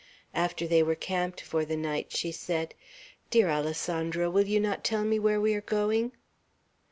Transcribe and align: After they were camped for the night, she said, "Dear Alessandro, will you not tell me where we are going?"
After 0.33 0.65
they 0.65 0.81
were 0.81 0.95
camped 0.95 1.41
for 1.41 1.63
the 1.63 1.77
night, 1.77 2.07
she 2.11 2.31
said, 2.31 2.73
"Dear 3.29 3.49
Alessandro, 3.51 4.31
will 4.31 4.47
you 4.47 4.59
not 4.59 4.83
tell 4.83 5.03
me 5.03 5.19
where 5.19 5.39
we 5.39 5.53
are 5.53 5.61
going?" 5.61 6.13